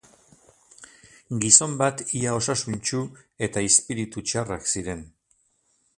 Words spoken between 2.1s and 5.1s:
ia osasuntsu eta izpiritu txarrak ziren.